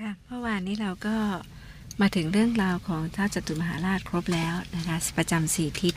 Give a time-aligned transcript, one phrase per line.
[0.00, 1.16] ค่ะเมื่อวานนี้เราก็
[2.00, 5.94] มาถึงเรื่องราวของท้าวจตุมหาราชครบแล้วนะคะประจำสี่ทิศ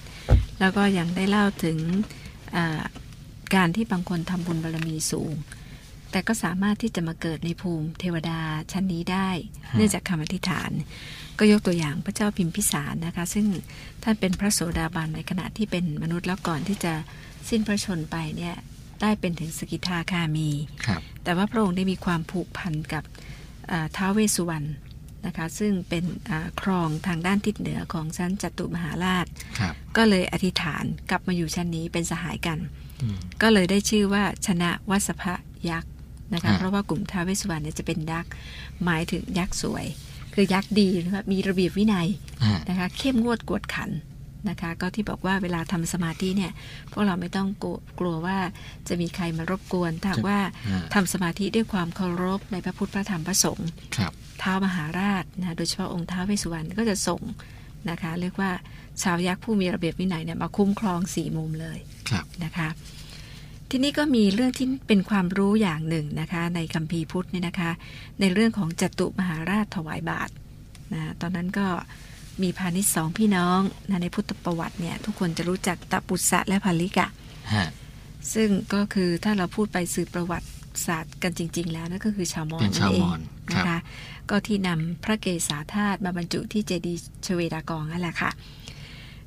[0.59, 1.77] แล้วก็ยังได้เล่าถึง
[3.55, 5.33] การที่บางคนทำบุญบารรมีสูง
[6.11, 8.39] แต่ก็สามารถที่จะมาเกิดในภูมิเทวดา
[8.71, 9.29] ชั้นนี้ได้
[9.75, 10.71] เนื่องจากคำอธิษฐาน
[11.39, 13.45] ก็ยกตัวอย่างพระเจ้าพิมพิสารนะคะ ซึ่ง
[14.03, 16.93] ท่านเป็นพระโสดาบันในขณะที่เป็นมนุษย์แล้วก่อนที่จะ
[17.49, 18.55] สิ้นพระชนไปเนี่ย
[19.01, 20.49] ได้เป็นถึงสกิทาคามี
[21.23, 23.03] แต่ว่าพระองค์ได้มีความผูกพันกับ
[23.97, 24.67] ท้าวเวสุวรรณ
[25.25, 29.25] นะคะซึ่งเป็นอครองทางด้านทิศเหนือของชั้นจตุมหาราช
[29.97, 32.59] ก็เลยอธิษฐานกลับมาอยู่ชั้นนี้เป็นสหายกัน
[33.41, 35.23] ก็เลยได้ชื่อว่าชนะวัสภ
[35.69, 35.91] ยักษ์
[36.33, 38.31] นะคะเพราะว่ากลุ่มท้าวเวสุวรรณเนี่ยจะเป็นยักษ์
[38.85, 39.85] หมายถึงยักษ์สวย
[40.33, 42.07] คือยักษ์ดีนะคะมีระเบียบวินัย
[42.69, 43.89] นะคะเข้มงวดกวดขัน
[44.49, 46.51] นะคะ ก็ที่บอกว่าเวลาทำสมาธิเนี่ย
[46.91, 47.47] พวกเราไม่ต้อง
[47.99, 48.37] กลัวว่า
[48.87, 50.39] จะมีใครมารบกวนถ้าว่า
[50.93, 53.69] ทำสมาธิด้วยความเคารพในพระพุทธพระธรรมพระสงฆ์
[54.41, 57.21] ท้าวมหาราชนะโดยเฉพาะองค์ท้าวเวสสุวรรณก็จะส่ง
[57.89, 58.51] นะคะเรียกว่า
[59.03, 61.79] ชาวยักษ์ผู้มีระเบียบวินัยเนี่ยมาคุ้มครองสี่มุมเลย
[62.43, 62.69] นะคะ
[63.69, 67.71] ทีนี้ก็มีเรื่องที่เป็นความรู้อย่างหนึ่งนะคะ ในคัมภีร์พุทธเนี่ยนะคะ
[68.19, 70.31] ในเรื่องของจตุมหาราชถวายบาตร
[70.93, 71.67] นะตอนนั้นก็
[72.41, 77.07] มีพาณิชย์สองพี่น้องนะในพุทธประวัติเนี่ย ทุกคนจะรู้จักตปุษะและพาลิกะ
[78.33, 80.47] ซึ่งก็คือถ้าเราพูดไปสืบประวัติ
[80.85, 83.09] ศาสตร์กันจริง ๆ แล้วนั่นก็คือชาวมอญนั่นเอง
[83.51, 83.77] นะคะ
[84.29, 88.31] ก็ที่นำพระเกศาธาตุมาบรรจุที่เจดีย์ชเวดากองนั่นแหละค่ะ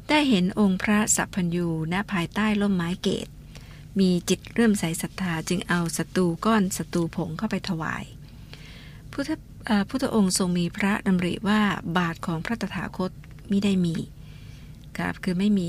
[0.08, 3.28] ได้เห็นองค์พระสัพพัญญูณภายใต้ร่มไม้เกต
[4.00, 8.04] มีจิตเริ่มใสศรัทธาจึงเอาสตูก้อนสตูผงเข้าไปถวาย
[9.12, 9.30] พุทธ
[9.88, 11.60] พุทธองค์ทรงมีพระดำริว่า
[11.98, 13.10] บาทของพระตถาคต
[13.50, 13.94] มิได้มี
[14.98, 15.68] ครับคือไม่มี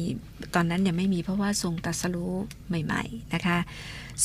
[0.55, 2.33] ตอนนั้นยังไม่มีเพราะว่าทรงตัสรู้
[2.67, 3.57] ใหม่ ๆนะคะ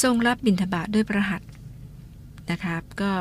[0.03, 1.43] ทรงรับบิณฑบาตด้วยพระหัต
[2.51, 3.13] นะครับก็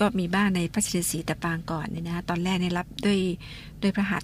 [0.00, 3.18] ก็มีบ้างในพระชิสีแต่ปางก่อนเนี่ยนะตอนแรกเนี่ยรับด้วย
[3.82, 4.22] ด้วยพระหัต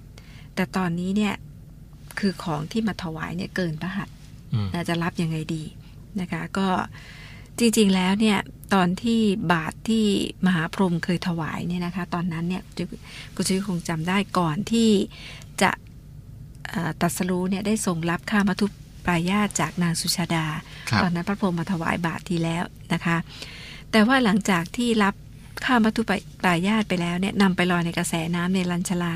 [0.54, 1.34] แต่ตอนนี้เนี่ย
[2.18, 4.08] คือของที่มาถวายเนี่ยเกินพระหัต
[4.88, 5.62] จะรับยังไงดี
[6.20, 6.66] นะคะ ก็
[7.60, 8.38] จริงๆแล้วเนี่ย
[8.74, 9.20] ตอนที่
[9.52, 10.04] บาทที่
[10.46, 12.62] มหาพรหมเคยถวายเนี่ยนะคะ ตอนนั้นเนี่ย
[13.36, 14.90] กุชิคงจำได้ก่อนที่
[15.62, 15.70] จะ
[17.02, 18.66] ตัดสรู้เนี่ยได้ทรงรับข้ามัทุ
[19.06, 20.46] ปรายาจากนางสุชาดา
[21.02, 23.16] ตอนนั้นพระพรหมมาถวายบาททีแล้วนะคะ
[23.90, 25.14] แต่ว่าหลังจากที่รับ
[25.64, 26.02] ข้ามัทุ
[26.42, 29.14] ปรายาไปแล้วเนี่ยนำไปลอยในกระแสน้ำในลัญชลา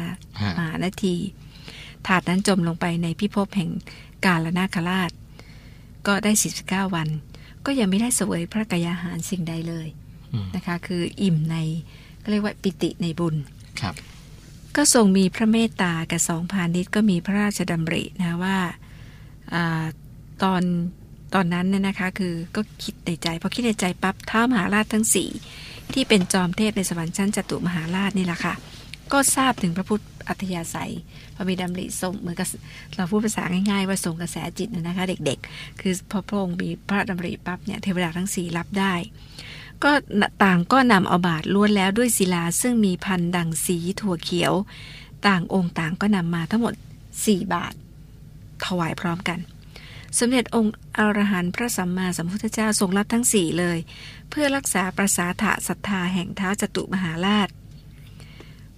[0.59, 1.15] มานาที
[2.07, 3.71] ถาดนั้นจมลงไปในพิภพแห่ง
[4.25, 5.11] กาลนาคราช
[6.07, 6.33] ก็ได้
[6.65, 7.09] 49 วัน
[7.67, 9.89] ก็ยังไม่ได้เสวยพระกายอาหารสิ่งใดเลย
[10.57, 11.57] นะคะ คืออิ่มใน
[12.23, 13.37] ก็เรียกว่าปิติในบุญ
[13.81, 13.95] ครับ
[14.77, 18.57] ก็ทรงมีพระเมตตากับสองพาณิชย์ก็มีพระราชดำรินะว่า
[19.55, 19.57] อ
[20.43, 20.63] ตอน
[21.35, 25.31] ตอนนั้นเนี่ยนะคะคือก็คิดในใจพอคิดในใจปั๊บท้ามหาราชทั้งสี่
[25.93, 28.55] ที่เป็นจอมเทพในสวรรค์ชั้นจตุมหาราชนี่แหละค่ะ
[29.13, 30.93] ก็ทราบถึงพระพุทธอัธยาศัย
[31.35, 32.49] พอมีดำริส่งเหมือนกับ
[32.97, 38.95] เราพูดภาษาง่ายๆ ว่าส่งกระแสจิตนะคะเด็กๆ คือพอพระองค์มีพระดำริปั๊บเนี่ยเทวดาทั้งสี่รับได้
[39.85, 39.93] ก็
[40.45, 44.53] ต่างก็นำเอาบาทล้วนแล้วด้วยศิลาซึ่งมีพันดังสีถั่วเขียว
[45.27, 46.75] ต่างองค์ต่างก็นำมาทั้งหมด
[47.15, 47.75] 4 บาท
[48.65, 49.39] ถวายพร้อมกัน
[50.19, 53.79] สมเด็จองค์อรหันต์พระสัมมาสัมพุทธเจ้าทรงรับทั้งสี่เลย
[54.31, 57.49] เพื่อรักษาประสาทะศรัทธาแห่งเท้าจตุมหาราช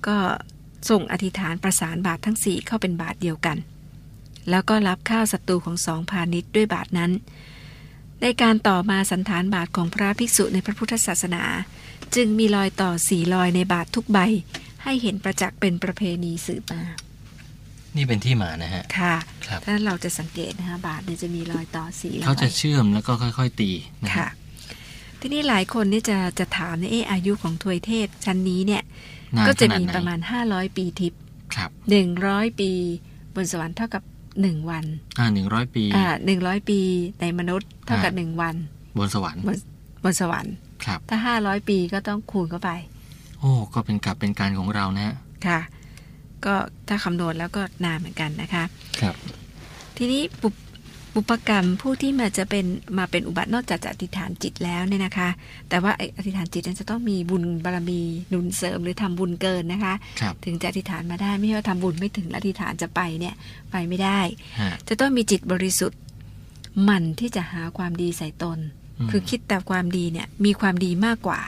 [0.06, 0.18] ก็
[0.90, 3.56] ส่งอธิษฐานประสานบาททั้งสี่เข้าเป็นบาทเดียวกัน
[4.50, 7.12] แล้วก็รับข้าวศัตรูของสองพาณิชย์ด้วยบาทนั้น
[8.22, 11.42] ในการต่อมาสันฐานบาทของพระภิกษุในพระพุทธศาสนา
[12.14, 14.18] จึงมีรอยต่อสีรอยในบาททุกใบ
[14.84, 16.82] ให้เห็นประจักษ์เป็นประเพณีสืบมา
[17.96, 19.16] นี่เป็นที่มานะฮะ ค่ะ
[19.64, 23.70] ถ้าเราจะสังเกตนะคะบาทเนี่ยจะมีรอยต่อสีเขาจะเชื่อมแล้วก็ค่อย ๆ ตี
[24.16, 24.28] ค่ะ
[25.28, 28.82] ทีนี้หลายคนนี่จะจะถามในเออายุของทวยเทพชั้นนี้เนี่ย
[29.46, 31.20] ก็จะมีประมาณห้าร้อยปีทิพย์
[31.90, 32.70] หนึ่งร้อยปี
[33.34, 34.02] บนสวรรค์เท่ากับ
[34.42, 34.84] หนึ่งวัน
[35.18, 36.78] อ่าหนึ่งร้อยปี อ่าหนึ่งร้อยปี
[37.20, 38.54] ในมนุษย์เท่ากับหนึ่งวัน
[38.98, 39.58] บนสวรรค์บน
[40.04, 40.54] บนสวรรค์
[40.84, 42.70] ครับ ถ้าห้าร้อยปีก็ต้องคูณเข้าไป
[43.40, 45.14] โอ้ก็เป็นกับเป็นการของเรานะ
[45.46, 45.60] ค่ะ
[46.44, 46.54] ก็
[46.88, 48.64] ถ้าคำนวณแล้วก็นานเหมือนกันนะคะ
[49.00, 49.14] ครับ
[49.96, 50.48] ทีนี้ปุ
[51.16, 52.66] บุปกรรมผู้ที่มาจะเป็น
[52.98, 55.28] มาเป็นอุบัตินอกจากจะอธิษฐานจิตแล้วเนี่ยนะคะ
[55.68, 58.00] แต่ว่าอธิษฐานจิตนั้นจะต้องมีบุญบารรมี
[58.32, 59.94] นุนเสริมหรือทำบุญเกินนะคะ
[60.44, 63.34] ถึงจะอธิษฐานมาได้ไม่ใช่ว่าทำบุญไม่ถึงอธิษฐานจะไปเนี่ย
[63.70, 64.20] ไปไม่ได้
[64.88, 66.00] จะต้องมีจิตบริสุทธิ์
[66.82, 68.58] หมั่นที่จะหาความดีใส่ตน
[69.10, 71.40] คือคิดแต่ความดีเนี่ยมีความดีมากกว่า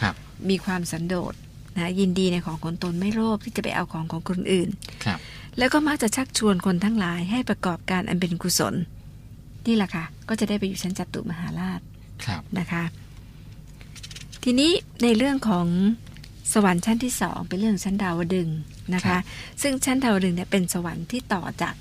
[0.00, 0.14] ครับ
[0.48, 1.34] มีความสันโดษ
[1.76, 4.68] นะยินดีในของคนตนไม่โลภที่จะไปเอาของของคนอื่น
[5.04, 5.18] ครับ
[5.58, 8.74] แล้วก็มักจะชักชวนคนทั้งหลายให้ประกอบการอันเป็นกุศล
[9.66, 11.80] นี่แหละค่ะ ก็จะได้ไปอยู่ชั้นจัตุมหาราช
[12.58, 12.84] นะคะ
[14.44, 14.72] ทีนี้
[15.02, 15.66] ในเรื่องของ
[16.52, 18.58] สวรรค์ชั้นที่สองเป็นเรื่องชั้นดาวดึงส์
[18.94, 19.22] นะครัคะบ
[19.62, 21.74] ซึ่งชั้นดาวดึงส์เนี่ยเป็นสวรรค์ที่ต่อจาก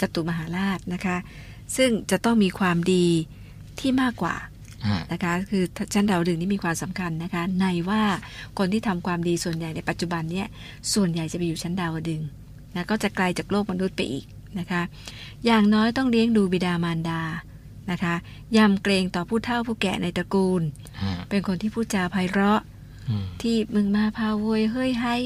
[0.00, 1.16] จตุมหาราชนะคะ
[1.76, 3.06] ซึ่งจะต้องมีความดี
[3.80, 4.36] ที่มากกว่า
[4.88, 5.64] ฮะนะคะคือ
[5.94, 8.02] ชั้นดาวดึงส์นี่มีความสำคัญนะคะ ในว่า
[8.58, 10.46] คนที่ทำความดีส่วนใหญ่ในปัจจุบันเนี่ย
[10.94, 12.26] ส่วนใหญ่จะไปอยู่ชั้นดาวดึงส์
[12.74, 14.26] นะก็จะไกลจากโลกมนุษย์ไปอีก
[14.58, 14.82] นะคะ
[15.44, 17.22] อย่างน้อยต้องเลี้ยงดูบิดามารดา
[17.90, 18.14] นะคะ
[18.56, 20.62] ยำเกรงต่อผู้เฒ่าผู้แก่ในตระกูล
[21.02, 22.60] ฮะเป็นคนที่พูดจาไพเราะ
[23.08, 25.16] อืมที่มึงมาพาโวยเฮ้ยให้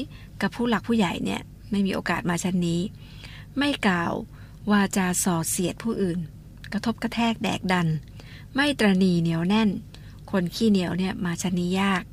[0.41, 1.41] กับผู้หลักผู้ใหญ่เนี่ย
[1.71, 2.81] ไม่มีโอกาสมาชั้นนี้
[3.57, 4.13] ไม่กล่าว
[4.71, 6.19] วาจาส่อเสียดผู้อื่น
[6.73, 7.87] กระทบกระแทกแดกดัน
[8.55, 9.69] ไม่ตรณีเหนียวแน่น
[10.31, 12.03] คนขี้เหนียวเนี่ยมาชั้นนี้ยาก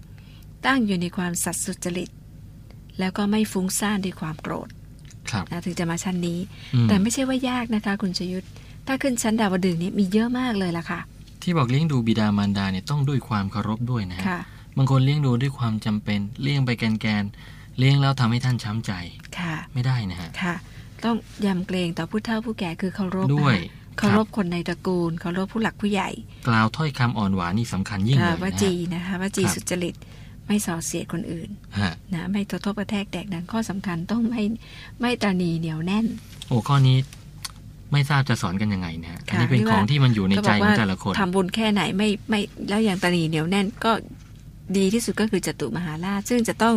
[0.66, 2.10] ตั้งอยู่ในความสัตย์สุจริต
[2.98, 4.81] แล้วก็ไม่ฟุ้งซ่านด้วยความโกรธครับนะ
[5.64, 6.38] ถึงจะมาชั้นนี้
[6.74, 8.46] อืมแต่ไม่ใช่ว่ายากนะคะ คุณชยุทธ
[8.86, 11.00] ถ้าขึ้นชั้นดาวดึงส์เนี่ยมีเยอะมากเลยล่ะค่ะ
[11.42, 14.40] ที่บอกเลี้ยงดูบิดามารดาเนี่ยต้องด้วยความเคารพด้วยนะฮะค่ะ
[14.76, 18.92] บางคนเลี้ยงดูด้วยความจำเป็นเลี้ยงไปแกนๆเลี้ยงแล้วทำให้ท่านช้ำใจ
[19.38, 20.54] ค่ะไม่ได้นะฮะค่ะ
[21.04, 21.16] ต้อง
[21.46, 26.10] ยำเกรงต่อผู้เฒ่าผู้แก่คือเคารพด้วยนะคะเคารพคนในตระกูลเคารพผู้หลักผู้ใหญ่
[26.48, 29.94] กล่าวถ้อยคำอ่อนหวานนี่สำคัญยิ่งเลยค่ะนะวฮะจีนะคะวจีครับสุจริต
[30.46, 31.48] ไม่ส่อเสียดคนอื่น
[31.80, 34.42] ฮะนะไม่กระทบกระแทกแดกดันข้อสำคัญต้องไม่
[35.00, 36.06] ไม่ตรานีเหนียวแน่น
[36.48, 36.98] โอ้ข้อนี้
[37.92, 43.92] ไม่ทราบจะสอนกันยังไงนะฮะค่ะอันนี้เป็นที่ของว่าที่มันอยู่ในก็ใจบอกของว่าแต่ละคนทำบุญแค่ไหนไม่ไม่แล้วอย่างตรานีเหนียวแน่นก็
[44.76, 46.76] ดีที่สุดก็คือจตุมหาราชซึ่งจะต้อง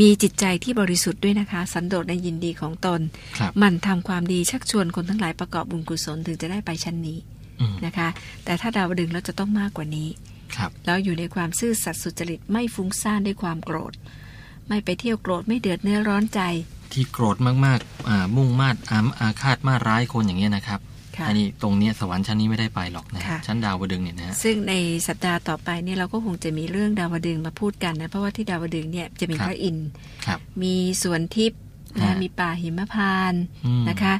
[0.00, 3.00] มีจิตใจที่บริสุทธิ์ด้วยนะคะ สันโดษในยินดีของตน
[3.38, 7.18] ครับหมันทำความดีชักชวนคนทั้งหลายประกอบบุญกุศลถึงจะได้ไปชั้นนี้
[7.60, 8.08] อืมนะคะ
[8.44, 10.37] แต่ถ้าดาวดึงส์เราจะต้องมากกว่านี้ครับ
[10.86, 13.92] แล้วอยู่ในความซื่อสัตย์สุจริตไม่ฟุ้งซ่านด้วยความโกรธ
[14.68, 16.40] ไม่ไปเที่ยวโกรธไม่เดือดเนื้อร้อนใจ
[16.92, 20.80] ที่โกรธมากๆอ่ามุ่งมาดอามอาฆาตมาร้ายคนอย่างเงี้ยนะครับ
[21.16, 24.74] ค่ะอันนี้ตรงเนี้ยสวรรค์ชั้นนี้ไม่ได้ไปหรอกนะฮะค่ะชั้นดาวดึงส์เนี่ยนะฮะซึ่งใน
[25.08, 29.88] สัปดาห์ต่อไปเนี่ยเราก็คงจะมีเรื่องดาวดึงส์มาพูดกันนะเพราะว่าที่ดาวดึงส์เนี่ยจะมีครับพระอินทร์
[30.26, 31.60] ครับมีสวนทิพย์
[31.96, 34.14] นะฮะมีป่าหิมพานต์อืมนะคะ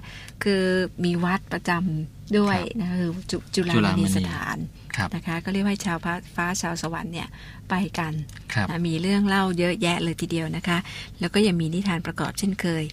[0.45, 0.65] คือ
[1.05, 4.57] มีวัดประจำด้วยครับนะคือจุจุฬาจุฬามมณีณีสถาน
[4.88, 7.29] ครับ นะคะ ก็เรียกว่าชาวฟ้าฟ้าชาวสวรรค์เนี่ย
[7.71, 8.12] ไปกัน
[8.55, 10.79] ครับนะมีเรื่องเล่าเยอะแยะเลยทีเดียวนะคะ
[11.21, 12.85] แล้วก็ยังมีนิทานประกอบเช่นเคย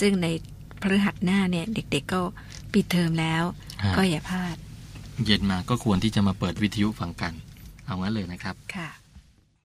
[0.00, 0.26] ซึ่งใน
[0.80, 2.22] พฤหัสหน้าเนี่ยเด็กๆก็
[2.72, 3.42] ปิดเทอมแล้ว
[3.82, 4.56] ฮะก็อย่าพลาด
[5.24, 7.32] เย็นมาก็ควรที่จะมาเปิดวิทยุฟังกัน
[7.86, 8.88] เอางั้นเลยนะครับค่ะ